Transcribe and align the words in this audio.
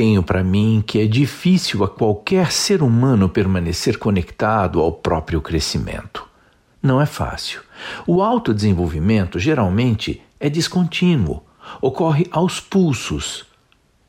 tenho 0.00 0.22
para 0.22 0.42
mim 0.42 0.82
que 0.86 0.98
é 0.98 1.06
difícil 1.06 1.84
a 1.84 1.88
qualquer 1.88 2.50
ser 2.50 2.82
humano 2.82 3.28
permanecer 3.28 3.98
conectado 3.98 4.80
ao 4.80 4.90
próprio 4.90 5.42
crescimento. 5.42 6.26
Não 6.82 6.98
é 6.98 7.04
fácil. 7.04 7.60
O 8.06 8.22
autodesenvolvimento 8.22 9.38
geralmente 9.38 10.22
é 10.40 10.48
descontínuo, 10.48 11.42
ocorre 11.82 12.26
aos 12.30 12.58
pulsos. 12.58 13.44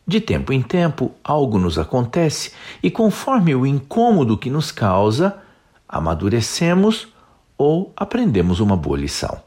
De 0.08 0.22
tempo 0.22 0.54
em 0.54 0.62
tempo, 0.62 1.12
algo 1.22 1.60
nos 1.60 1.78
acontece 1.78 2.54
e, 2.82 2.90
conforme 2.90 3.54
o 3.54 3.66
incômodo 3.66 4.38
que 4.38 4.50
nos 4.50 4.72
causa, 4.72 5.40
amadurecemos 5.90 7.10
ou 7.58 7.92
aprendemos 7.98 8.62
uma 8.62 8.78
boa 8.78 8.98
lição. 8.98 9.42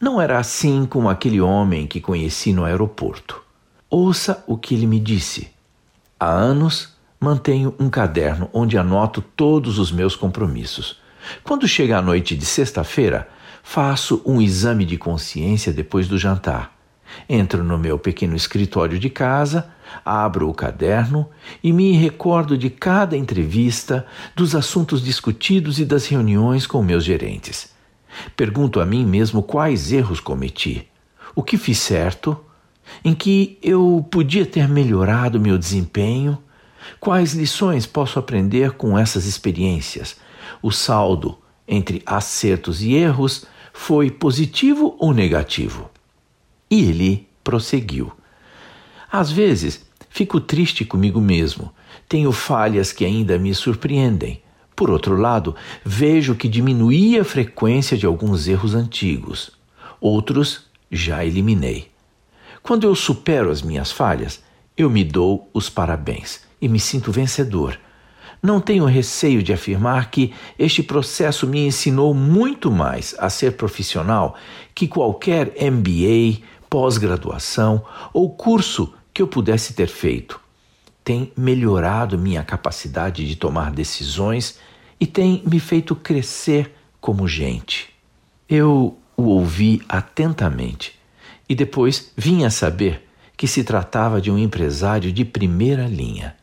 Não 0.00 0.18
era 0.22 0.38
assim 0.38 0.86
com 0.86 1.06
aquele 1.06 1.42
homem 1.42 1.86
que 1.86 2.00
conheci 2.00 2.54
no 2.54 2.64
aeroporto. 2.64 3.42
Ouça 3.90 4.42
o 4.46 4.56
que 4.56 4.74
ele 4.74 4.86
me 4.86 4.98
disse. 4.98 5.54
Há 6.18 6.30
anos 6.30 6.96
mantenho 7.20 7.74
um 7.78 7.90
caderno 7.90 8.48
onde 8.50 8.78
anoto 8.78 9.20
todos 9.20 9.78
os 9.78 9.92
meus 9.92 10.16
compromissos. 10.16 10.98
Quando 11.44 11.68
chega 11.68 11.98
a 11.98 12.02
noite 12.02 12.34
de 12.34 12.46
sexta-feira, 12.46 13.28
faço 13.62 14.22
um 14.24 14.40
exame 14.40 14.86
de 14.86 14.96
consciência 14.96 15.74
depois 15.74 16.08
do 16.08 16.16
jantar. 16.16 16.74
Entro 17.28 17.62
no 17.62 17.76
meu 17.76 17.98
pequeno 17.98 18.34
escritório 18.34 18.98
de 18.98 19.10
casa, 19.10 19.68
abro 20.02 20.48
o 20.48 20.54
caderno 20.54 21.28
e 21.62 21.70
me 21.70 21.92
recordo 21.92 22.56
de 22.56 22.70
cada 22.70 23.14
entrevista, 23.14 24.06
dos 24.34 24.54
assuntos 24.54 25.04
discutidos 25.04 25.78
e 25.78 25.84
das 25.84 26.06
reuniões 26.06 26.66
com 26.66 26.82
meus 26.82 27.04
gerentes. 27.04 27.74
Pergunto 28.34 28.80
a 28.80 28.86
mim 28.86 29.04
mesmo 29.04 29.42
quais 29.42 29.92
erros 29.92 30.18
cometi, 30.18 30.88
o 31.34 31.42
que 31.42 31.58
fiz 31.58 31.78
certo, 31.78 32.42
em 33.04 33.14
que 33.14 33.58
eu 33.62 34.06
podia 34.10 34.46
ter 34.46 34.68
melhorado 34.68 35.40
meu 35.40 35.58
desempenho, 35.58 36.38
quais 37.00 37.34
lições 37.34 37.86
posso 37.86 38.18
aprender 38.18 38.72
com 38.72 38.98
essas 38.98 39.26
experiências. 39.26 40.16
O 40.62 40.70
saldo 40.70 41.38
entre 41.66 42.02
acertos 42.06 42.82
e 42.82 42.94
erros 42.94 43.46
foi 43.72 44.10
positivo 44.10 44.96
ou 44.98 45.12
negativo? 45.12 45.90
E 46.70 46.82
ele 46.82 47.28
prosseguiu. 47.42 48.12
Às 49.10 49.30
vezes 49.30 49.84
fico 50.08 50.40
triste 50.40 50.84
comigo 50.84 51.20
mesmo, 51.20 51.72
tenho 52.08 52.32
falhas 52.32 52.92
que 52.92 53.04
ainda 53.04 53.38
me 53.38 53.54
surpreendem 53.54 54.40
por 54.76 54.90
outro 54.90 55.16
lado, 55.16 55.56
vejo 55.82 56.34
que 56.34 56.46
diminuí 56.46 57.18
a 57.18 57.24
frequência 57.24 57.96
de 57.96 58.04
alguns 58.04 58.46
erros 58.46 58.74
antigos. 58.74 59.50
Outros 59.98 60.66
já 60.92 61.24
eliminei. 61.24 61.88
Quando 62.66 62.82
eu 62.82 62.96
supero 62.96 63.48
as 63.52 63.62
minhas 63.62 63.92
falhas, 63.92 64.42
eu 64.76 64.90
me 64.90 65.04
dou 65.04 65.48
os 65.54 65.70
parabéns 65.70 66.40
e 66.60 66.68
me 66.68 66.80
sinto 66.80 67.12
vencedor. 67.12 67.78
Não 68.42 68.60
tenho 68.60 68.84
receio 68.86 69.40
de 69.40 69.52
afirmar 69.52 70.10
que 70.10 70.34
este 70.58 70.82
processo 70.82 71.46
me 71.46 71.64
ensinou 71.64 72.12
muito 72.12 72.68
mais 72.68 73.14
a 73.20 73.30
ser 73.30 73.52
profissional 73.52 74.34
que 74.74 74.88
qualquer 74.88 75.54
MBA, 75.70 76.42
pós-graduação 76.68 77.84
ou 78.12 78.30
curso 78.30 78.92
que 79.14 79.22
eu 79.22 79.28
pudesse 79.28 79.72
ter 79.72 79.86
feito 79.86 80.40
tem 81.04 81.30
melhorado 81.36 82.18
minha 82.18 82.42
capacidade 82.42 83.28
de 83.28 83.36
tomar 83.36 83.70
decisões 83.70 84.58
e 84.98 85.06
tem 85.06 85.40
me 85.46 85.60
feito 85.60 85.94
crescer 85.94 86.74
como 87.00 87.28
gente. 87.28 87.90
Eu 88.48 88.98
o 89.16 89.22
ouvi 89.26 89.80
atentamente 89.88 90.96
e 91.48 91.54
depois 91.54 92.12
vim 92.16 92.44
a 92.44 92.50
saber 92.50 93.06
que 93.36 93.46
se 93.46 93.62
tratava 93.62 94.20
de 94.20 94.30
um 94.30 94.38
empresário 94.38 95.12
de 95.12 95.24
primeira 95.24 95.86
linha. 95.86 96.34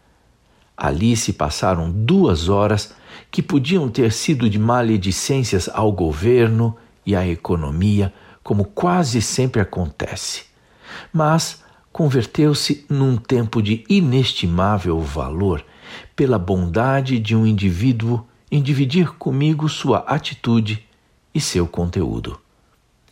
Ali 0.77 1.15
se 1.15 1.33
passaram 1.33 1.91
duas 1.91 2.49
horas 2.49 2.93
que 3.31 3.41
podiam 3.41 3.89
ter 3.89 4.11
sido 4.11 4.49
de 4.49 4.59
maledicências 4.59 5.69
ao 5.69 5.91
governo 5.91 6.75
e 7.05 7.15
à 7.15 7.27
economia, 7.27 8.13
como 8.43 8.65
quase 8.65 9.21
sempre 9.21 9.61
acontece. 9.61 10.43
Mas 11.11 11.63
converteu-se 11.91 12.85
num 12.89 13.17
tempo 13.17 13.61
de 13.61 13.83
inestimável 13.89 14.99
valor 14.99 15.63
pela 16.15 16.39
bondade 16.39 17.19
de 17.19 17.35
um 17.35 17.45
indivíduo 17.45 18.25
em 18.51 18.61
dividir 18.61 19.11
comigo 19.13 19.67
sua 19.67 19.99
atitude 19.99 20.85
e 21.33 21.41
seu 21.41 21.67
conteúdo. 21.67 22.39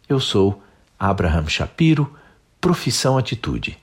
Eu 0.07 0.19
sou 0.19 0.62
Abraham 1.03 1.47
Shapiro, 1.47 2.13
profissão 2.62 3.17
atitude. 3.17 3.75